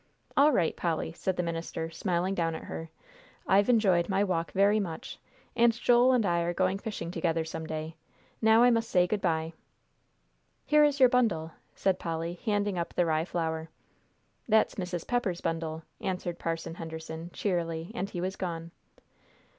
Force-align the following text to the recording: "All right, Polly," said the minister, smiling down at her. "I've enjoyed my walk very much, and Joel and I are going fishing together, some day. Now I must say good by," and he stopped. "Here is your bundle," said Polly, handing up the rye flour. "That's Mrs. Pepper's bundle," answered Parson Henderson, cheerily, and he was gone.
"All 0.35 0.51
right, 0.51 0.75
Polly," 0.75 1.13
said 1.13 1.37
the 1.37 1.43
minister, 1.43 1.91
smiling 1.91 2.33
down 2.33 2.55
at 2.55 2.63
her. 2.63 2.89
"I've 3.45 3.69
enjoyed 3.69 4.09
my 4.09 4.23
walk 4.23 4.51
very 4.51 4.79
much, 4.79 5.19
and 5.55 5.71
Joel 5.73 6.11
and 6.13 6.25
I 6.25 6.39
are 6.41 6.55
going 6.55 6.79
fishing 6.79 7.11
together, 7.11 7.45
some 7.45 7.67
day. 7.67 7.97
Now 8.41 8.63
I 8.63 8.71
must 8.71 8.89
say 8.89 9.05
good 9.05 9.21
by," 9.21 9.29
and 9.29 9.43
he 9.43 9.49
stopped. 9.51 9.61
"Here 10.71 10.83
is 10.85 10.99
your 10.99 11.09
bundle," 11.09 11.51
said 11.75 11.99
Polly, 11.99 12.39
handing 12.45 12.79
up 12.79 12.95
the 12.95 13.05
rye 13.05 13.25
flour. 13.25 13.69
"That's 14.49 14.73
Mrs. 14.73 15.05
Pepper's 15.05 15.41
bundle," 15.41 15.83
answered 15.99 16.39
Parson 16.39 16.73
Henderson, 16.73 17.29
cheerily, 17.31 17.91
and 17.93 18.09
he 18.09 18.19
was 18.21 18.35
gone. 18.35 18.71